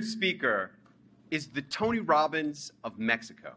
speaker 0.00 0.70
is 1.30 1.48
the 1.48 1.60
Tony 1.60 1.98
Robbins 1.98 2.72
of 2.82 2.98
Mexico. 2.98 3.52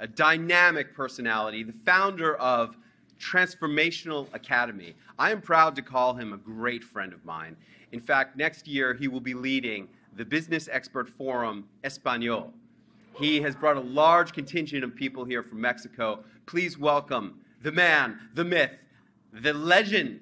A 0.00 0.06
dynamic 0.06 0.94
personality, 0.94 1.62
the 1.62 1.72
founder 1.86 2.36
of 2.36 2.76
Transformational 3.18 4.28
Academy. 4.34 4.94
I 5.18 5.30
am 5.30 5.40
proud 5.40 5.74
to 5.76 5.82
call 5.82 6.12
him 6.12 6.34
a 6.34 6.36
great 6.36 6.84
friend 6.84 7.14
of 7.14 7.24
mine. 7.24 7.56
In 7.92 8.00
fact, 8.00 8.36
next 8.36 8.68
year 8.68 8.92
he 8.92 9.08
will 9.08 9.20
be 9.20 9.32
leading 9.32 9.88
the 10.14 10.26
Business 10.26 10.68
Expert 10.70 11.08
Forum 11.08 11.66
Espanol. 11.84 12.52
He 13.14 13.40
has 13.40 13.56
brought 13.56 13.78
a 13.78 13.80
large 13.80 14.34
contingent 14.34 14.84
of 14.84 14.94
people 14.94 15.24
here 15.24 15.42
from 15.42 15.62
Mexico. 15.62 16.22
Please 16.44 16.76
welcome 16.76 17.40
the 17.62 17.72
man, 17.72 18.28
the 18.34 18.44
myth, 18.44 18.72
the 19.32 19.54
legend, 19.54 20.20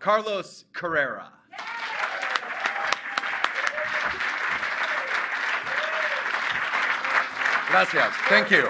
Carlos 0.00 0.66
Carrera. 0.74 1.32
Gracias. 7.70 8.14
Thank 8.30 8.48
you. 8.48 8.64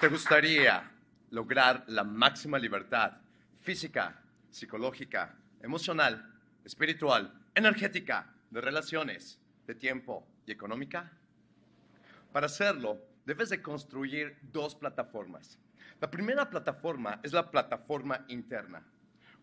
¿Te 0.00 0.08
gustaría 0.08 0.90
lograr 1.30 1.84
la 1.86 2.02
máxima 2.02 2.58
libertad 2.58 3.12
física, 3.60 4.20
psicológica, 4.50 5.36
emocional, 5.62 6.34
espiritual, 6.64 7.32
energética, 7.54 8.34
de 8.50 8.60
relaciones, 8.60 9.40
de 9.68 9.76
tiempo 9.76 10.26
y 10.46 10.52
económica? 10.52 11.12
Para 12.32 12.46
hacerlo, 12.46 13.00
debes 13.24 13.50
de 13.50 13.62
construir 13.62 14.36
dos 14.42 14.74
plataformas. 14.74 15.60
La 16.00 16.10
primera 16.10 16.50
plataforma 16.50 17.20
es 17.22 17.32
la 17.32 17.52
plataforma 17.52 18.24
interna. 18.26 18.82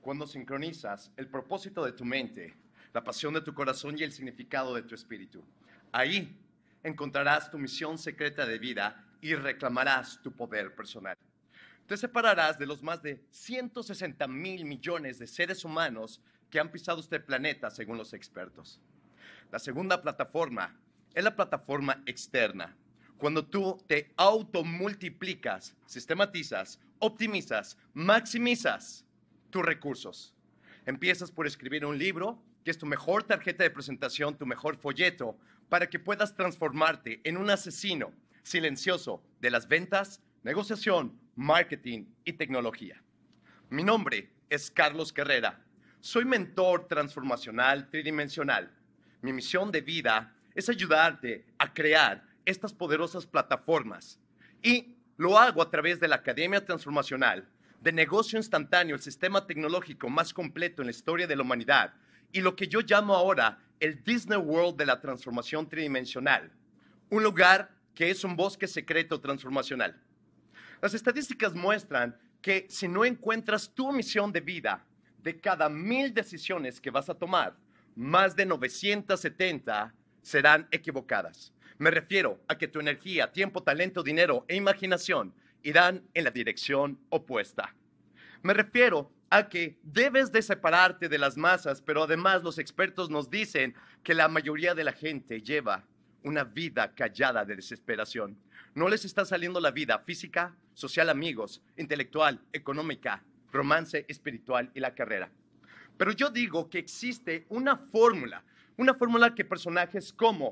Cuando 0.02 0.28
sincronizas 0.28 1.14
el 1.16 1.28
propósito 1.30 1.86
de 1.86 1.94
tu 1.94 2.04
mente, 2.04 2.58
la 2.94 3.06
pasión 3.06 3.34
de 3.34 3.42
tu 3.42 3.54
corazón 3.54 3.98
y 3.98 4.04
el 4.04 4.12
significado 4.12 4.76
de 4.76 4.84
tu 4.84 4.96
espíritu. 4.96 5.44
Ahí 5.94 6.43
encontrarás 6.84 7.50
tu 7.50 7.58
misión 7.58 7.98
secreta 7.98 8.46
de 8.46 8.60
vida 8.60 9.06
y 9.22 9.36
reclamarás 9.36 10.22
tu 10.22 10.32
poder 10.32 10.76
personal. 10.76 11.18
Te 11.88 11.98
separarás 11.98 12.58
de 12.60 12.66
los 12.66 12.82
más 12.82 13.02
de 13.02 13.24
160 13.32 14.28
mil 14.28 14.66
millones 14.66 15.20
de 15.20 15.28
seres 15.28 15.66
humanos 15.66 16.22
que 16.50 16.60
han 16.60 16.72
pisado 16.72 17.00
este 17.00 17.20
planeta 17.20 17.70
según 17.70 17.98
los 17.98 18.14
expertos. 18.14 18.80
La 19.52 19.60
segunda 19.60 20.02
plataforma 20.02 20.80
es 21.14 21.24
la 21.24 21.36
plataforma 21.36 22.02
externa. 22.06 22.76
Cuando 23.18 23.46
tú 23.46 23.82
te 23.88 24.12
automultiplicas, 24.18 25.76
sistematizas, 25.86 26.80
optimizas, 27.00 27.78
maximizas 27.94 29.06
tus 29.50 29.64
recursos. 29.64 30.34
Empiezas 30.86 31.32
por 31.32 31.48
escribir 31.48 31.86
un 31.86 31.98
libro, 31.98 32.42
que 32.64 32.72
es 32.72 32.78
tu 32.78 32.86
mejor 32.86 33.24
tarjeta 33.24 33.64
de 33.64 33.70
presentación, 33.70 34.38
tu 34.38 34.46
mejor 34.46 34.78
folleto, 34.78 35.38
para 35.70 35.90
que 35.90 36.00
puedas 36.00 36.36
transformarte 36.36 37.22
en 37.24 37.38
un 37.38 37.50
asesino 37.50 38.14
silencioso 38.42 39.24
de 39.40 39.52
las 39.52 39.68
ventas, 39.68 40.22
negociación, 40.44 41.20
marketing 41.36 42.06
y 42.26 42.34
tecnología. 42.34 43.02
Mi 43.70 43.84
nombre 43.84 44.30
es 44.50 44.70
Carlos 44.70 45.12
Carrera. 45.12 45.60
Soy 46.00 46.26
mentor 46.26 46.88
transformacional 46.88 47.90
tridimensional. 47.90 48.72
Mi 49.22 49.34
misión 49.34 49.72
de 49.72 49.82
vida 49.82 50.36
es 50.54 50.70
ayudarte 50.70 51.46
a 51.58 51.74
crear 51.74 52.24
estas 52.46 52.74
poderosas 52.74 53.26
plataformas 53.26 54.20
y 54.62 54.96
lo 55.18 55.38
hago 55.38 55.62
a 55.62 55.70
través 55.70 56.00
de 56.00 56.08
la 56.08 56.18
Academia 56.18 56.66
Transformacional, 56.66 57.48
de 57.82 57.92
negocio 57.92 58.38
instantáneo, 58.38 58.96
el 58.96 59.02
sistema 59.02 59.46
tecnológico 59.46 60.10
más 60.10 60.34
completo 60.34 60.82
en 60.82 60.88
la 60.88 60.92
historia 60.92 61.28
de 61.28 61.36
la 61.36 61.44
humanidad 61.44 61.94
y 62.34 62.42
lo 62.42 62.56
que 62.56 62.68
yo 62.68 62.82
llamo 62.82 63.16
ahora 63.16 63.60
el 63.80 64.04
Disney 64.04 64.38
World 64.38 64.78
de 64.78 64.86
la 64.86 65.00
transformación 65.00 65.70
tridimensional, 65.70 66.52
un 67.10 67.24
lugar 67.24 67.74
que 67.94 68.10
es 68.10 68.24
un 68.24 68.36
bosque 68.36 68.68
secreto 68.68 69.22
transformacional. 69.22 70.02
Las 70.82 70.94
estadísticas 70.94 71.54
muestran 71.54 72.18
que 72.42 72.66
si 72.70 72.88
no 72.88 73.06
encuentras 73.06 73.74
tu 73.74 73.92
misión 73.94 74.32
de 74.32 74.42
vida, 74.42 74.86
de 75.20 75.40
cada 75.40 75.70
mil 75.70 76.14
decisiones 76.14 76.82
que 76.82 76.92
vas 76.92 77.10
a 77.10 77.14
tomar, 77.14 77.56
más 77.96 78.36
de 78.36 78.46
970 78.46 79.94
serán 80.22 80.68
equivocadas. 80.72 81.54
Me 81.78 81.92
refiero 81.92 82.42
a 82.48 82.58
que 82.58 82.68
tu 82.68 82.80
energía, 82.80 83.32
tiempo, 83.32 83.64
talento, 83.64 84.04
dinero 84.04 84.46
e 84.48 84.56
imaginación 84.56 85.34
irán 85.62 86.04
en 86.14 86.24
la 86.24 86.32
dirección 86.32 87.00
opuesta. 87.10 87.76
Me 88.42 88.54
refiero 88.54 89.12
a 89.34 89.50
que 89.50 89.80
debes 89.82 90.32
de 90.32 90.44
separarte 90.44 91.10
de 91.10 91.18
las 91.18 91.38
masas, 91.38 91.82
pero 91.82 92.04
además 92.04 92.44
los 92.44 92.60
expertos 92.60 93.10
nos 93.10 93.32
dicen 93.32 93.74
que 94.04 94.14
la 94.14 94.28
mayoría 94.28 94.76
de 94.76 94.84
la 94.84 94.94
gente 94.94 95.42
lleva 95.42 95.84
una 96.22 96.44
vida 96.44 96.94
callada 96.94 97.44
de 97.44 97.56
desesperación. 97.56 98.38
No 98.76 98.88
les 98.88 99.06
está 99.06 99.26
saliendo 99.26 99.60
la 99.60 99.72
vida 99.72 99.98
física, 99.98 100.56
social, 100.76 101.10
amigos, 101.10 101.64
intelectual, 101.78 102.42
económica, 102.54 103.24
romance, 103.52 104.06
espiritual 104.08 104.70
y 104.76 104.80
la 104.80 104.94
carrera. 104.94 105.32
Pero 105.98 106.12
yo 106.12 106.30
digo 106.30 106.70
que 106.70 106.78
existe 106.78 107.48
una 107.50 107.76
fórmula, 107.76 108.44
una 108.78 108.94
fórmula 108.94 109.34
que 109.34 109.44
personajes 109.44 110.14
como 110.14 110.50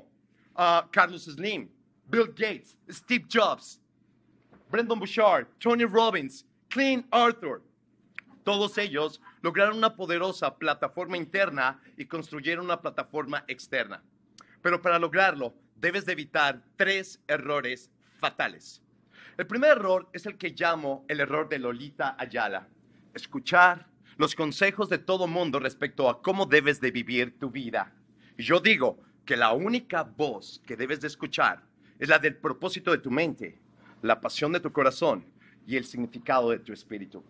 uh, 0.56 0.90
Carlos 0.90 1.26
Slim, 1.26 1.68
Bill 2.08 2.34
Gates, 2.34 2.76
Steve 2.90 3.26
Jobs, 3.32 3.80
Brendan 4.72 4.98
Bouchard, 4.98 5.46
Tony 5.60 5.84
Robbins, 5.84 6.44
Clint 6.68 7.06
Arthur, 7.12 7.62
todos 8.44 8.78
ellos 8.78 9.20
lograron 9.40 9.76
una 9.76 9.96
poderosa 9.96 10.56
plataforma 10.56 11.16
interna 11.16 11.80
y 11.96 12.06
construyeron 12.06 12.64
una 12.64 12.80
plataforma 12.80 13.44
externa. 13.46 14.02
Pero 14.60 14.80
para 14.80 14.98
lograrlo, 14.98 15.54
debes 15.76 16.06
de 16.06 16.12
evitar 16.12 16.62
tres 16.76 17.20
errores 17.26 17.90
fatales. 18.18 18.82
El 19.36 19.46
primer 19.46 19.72
error 19.72 20.08
es 20.12 20.26
el 20.26 20.36
que 20.36 20.50
llamo 20.50 21.04
el 21.08 21.20
error 21.20 21.48
de 21.48 21.58
Lolita 21.58 22.16
Ayala. 22.18 22.68
Escuchar 23.14 23.86
los 24.16 24.34
consejos 24.34 24.88
de 24.88 24.98
todo 24.98 25.26
mundo 25.26 25.58
respecto 25.58 26.08
a 26.08 26.22
cómo 26.22 26.46
debes 26.46 26.80
de 26.80 26.90
vivir 26.90 27.38
tu 27.38 27.50
vida. 27.50 27.92
Y 28.36 28.42
yo 28.42 28.60
digo 28.60 28.98
que 29.24 29.36
la 29.36 29.52
única 29.52 30.02
voz 30.02 30.60
que 30.66 30.76
debes 30.76 31.00
de 31.00 31.06
escuchar 31.08 31.62
es 31.98 32.08
la 32.08 32.18
del 32.18 32.36
propósito 32.36 32.90
de 32.90 32.98
tu 32.98 33.10
mente, 33.10 33.58
la 34.02 34.20
pasión 34.20 34.52
de 34.52 34.60
tu 34.60 34.72
corazón 34.72 35.24
y 35.66 35.76
el 35.76 35.84
significado 35.84 36.50
de 36.50 36.58
tu 36.58 36.72
espíritu. 36.72 37.24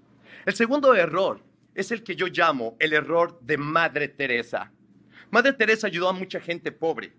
El 0.44 0.54
segundo 0.54 0.94
error 0.94 1.40
es 1.74 1.90
el 1.90 2.02
que 2.02 2.16
yo 2.16 2.26
llamo 2.26 2.76
el 2.78 2.92
error 2.92 3.38
de 3.40 3.56
Madre 3.56 4.08
Teresa. 4.08 4.70
Madre 5.30 5.52
Teresa 5.52 5.86
ayudó 5.86 6.08
a 6.08 6.12
mucha 6.12 6.40
gente 6.40 6.72
pobre, 6.72 7.12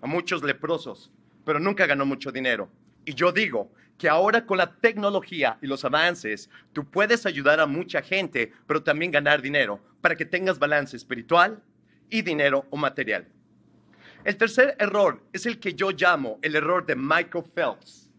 a 0.00 0.06
muchos 0.06 0.42
leprosos, 0.42 1.12
pero 1.44 1.60
nunca 1.60 1.86
ganó 1.86 2.06
mucho 2.06 2.32
dinero. 2.32 2.70
Y 3.04 3.14
yo 3.14 3.32
digo 3.32 3.70
que 3.98 4.08
ahora 4.08 4.46
con 4.46 4.58
la 4.58 4.76
tecnología 4.76 5.58
y 5.60 5.66
los 5.66 5.84
avances, 5.84 6.48
tú 6.72 6.88
puedes 6.88 7.26
ayudar 7.26 7.60
a 7.60 7.66
mucha 7.66 8.00
gente, 8.00 8.52
pero 8.66 8.82
también 8.82 9.10
ganar 9.10 9.42
dinero 9.42 9.80
para 10.00 10.14
que 10.14 10.24
tengas 10.24 10.58
balance 10.58 10.96
espiritual 10.96 11.62
y 12.08 12.22
dinero 12.22 12.64
o 12.70 12.76
material. 12.76 13.26
El 14.24 14.36
tercer 14.36 14.76
error 14.78 15.22
es 15.32 15.46
el 15.46 15.58
que 15.58 15.74
yo 15.74 15.90
llamo 15.90 16.38
el 16.42 16.54
error 16.54 16.86
de 16.86 16.96
Michael 16.96 17.44
Phelps. 17.54 18.10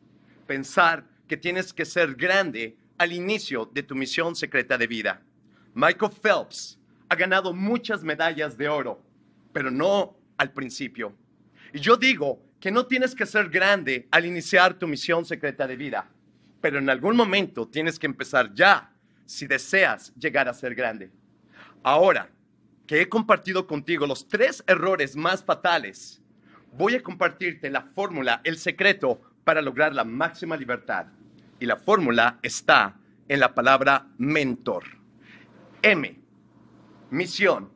Pensar 0.47 1.05
que 1.27 1.37
tienes 1.37 1.73
que 1.73 1.85
ser 1.85 2.15
grande 2.15 2.77
al 2.99 3.13
inicio 3.13 3.65
de 3.65 3.81
tu 3.81 3.95
misión 3.95 4.35
secreta 4.35 4.77
de 4.77 4.85
vida. 4.85 5.21
Michael 5.73 6.11
Phelps 6.11 6.77
ha 7.07 7.15
ganado 7.15 7.53
muchas 7.53 8.03
medallas 8.03 8.57
de 8.57 8.69
oro, 8.69 9.01
pero 9.51 9.71
no 9.71 10.15
al 10.37 10.51
principio. 10.51 11.15
Y 11.73 11.79
yo 11.79 11.95
digo 11.95 12.43
que 12.59 12.71
no 12.71 12.85
tienes 12.85 13.15
que 13.15 13.25
ser 13.25 13.49
grande 13.49 14.07
al 14.11 14.25
iniciar 14.25 14.73
tu 14.73 14.87
misión 14.87 15.25
secreta 15.25 15.65
de 15.65 15.77
vida, 15.77 16.09
pero 16.61 16.77
en 16.77 16.89
algún 16.89 17.15
momento 17.15 17.67
tienes 17.67 17.97
que 17.97 18.05
empezar 18.05 18.53
ya 18.53 18.93
si 19.25 19.47
deseas 19.47 20.13
llegar 20.15 20.49
a 20.49 20.53
ser 20.53 20.75
grande. 20.75 21.09
Ahora 21.81 22.29
que 22.85 23.01
he 23.01 23.07
compartido 23.07 23.65
contigo 23.65 24.05
los 24.07 24.27
tres 24.27 24.63
errores 24.67 25.15
más 25.15 25.43
fatales, 25.43 26.21
voy 26.73 26.95
a 26.95 27.03
compartirte 27.03 27.69
la 27.69 27.81
fórmula, 27.81 28.41
el 28.43 28.57
secreto 28.57 29.21
para 29.45 29.61
lograr 29.61 29.95
la 29.95 30.03
máxima 30.03 30.57
libertad. 30.57 31.07
Y 31.59 31.65
la 31.65 31.77
fórmula 31.77 32.39
está 32.41 32.95
en 33.27 33.39
la 33.39 33.53
palabra 33.53 34.07
mentor. 34.17 34.83
M, 35.81 36.19
misión. 37.11 37.71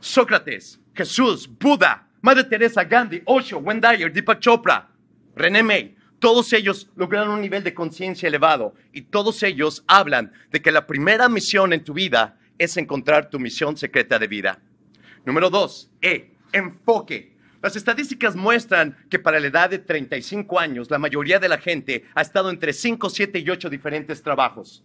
Sócrates, 0.00 0.80
Jesús, 0.94 1.48
Buda, 1.58 2.08
Madre 2.20 2.44
Teresa, 2.44 2.84
Gandhi, 2.84 3.22
Osho, 3.24 3.58
Wendy, 3.58 4.08
Deepak 4.10 4.40
Chopra, 4.40 4.88
René 5.34 5.62
May, 5.62 5.96
todos 6.18 6.52
ellos 6.52 6.90
lograron 6.96 7.30
un 7.30 7.40
nivel 7.40 7.62
de 7.62 7.74
conciencia 7.74 8.26
elevado 8.26 8.74
y 8.92 9.02
todos 9.02 9.42
ellos 9.44 9.84
hablan 9.86 10.32
de 10.50 10.60
que 10.60 10.72
la 10.72 10.86
primera 10.86 11.28
misión 11.28 11.72
en 11.72 11.84
tu 11.84 11.94
vida 11.94 12.38
es 12.58 12.76
encontrar 12.76 13.30
tu 13.30 13.38
misión 13.38 13.76
secreta 13.76 14.18
de 14.18 14.26
vida. 14.26 14.60
Número 15.24 15.48
dos, 15.48 15.90
E, 16.00 16.34
enfoque. 16.52 17.36
Las 17.60 17.74
estadísticas 17.74 18.36
muestran 18.36 18.96
que 19.10 19.18
para 19.18 19.40
la 19.40 19.48
edad 19.48 19.70
de 19.70 19.80
35 19.80 20.60
años, 20.60 20.90
la 20.90 20.98
mayoría 20.98 21.40
de 21.40 21.48
la 21.48 21.58
gente 21.58 22.04
ha 22.14 22.22
estado 22.22 22.50
entre 22.50 22.72
5, 22.72 23.10
7 23.10 23.40
y 23.40 23.50
8 23.50 23.68
diferentes 23.68 24.22
trabajos. 24.22 24.84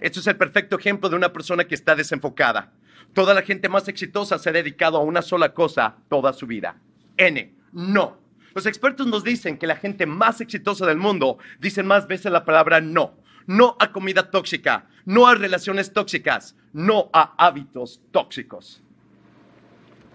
Esto 0.00 0.18
es 0.18 0.26
el 0.26 0.36
perfecto 0.36 0.76
ejemplo 0.76 1.08
de 1.08 1.14
una 1.14 1.32
persona 1.32 1.64
que 1.64 1.76
está 1.76 1.94
desenfocada. 1.94 2.72
Toda 3.12 3.32
la 3.32 3.42
gente 3.42 3.68
más 3.68 3.86
exitosa 3.86 4.38
se 4.38 4.48
ha 4.48 4.52
dedicado 4.52 4.96
a 4.96 5.04
una 5.04 5.22
sola 5.22 5.54
cosa 5.54 5.96
toda 6.08 6.32
su 6.32 6.48
vida. 6.48 6.76
N. 7.16 7.54
No. 7.72 8.18
Los 8.54 8.66
expertos 8.66 9.06
nos 9.06 9.22
dicen 9.22 9.56
que 9.56 9.68
la 9.68 9.76
gente 9.76 10.06
más 10.06 10.40
exitosa 10.40 10.86
del 10.86 10.96
mundo 10.96 11.38
dicen 11.60 11.86
más 11.86 12.08
veces 12.08 12.32
la 12.32 12.44
palabra 12.44 12.80
no. 12.80 13.14
No 13.46 13.76
a 13.78 13.92
comida 13.92 14.30
tóxica, 14.30 14.88
no 15.04 15.28
a 15.28 15.34
relaciones 15.36 15.92
tóxicas, 15.92 16.56
no 16.72 17.08
a 17.12 17.34
hábitos 17.38 18.00
tóxicos. 18.10 18.82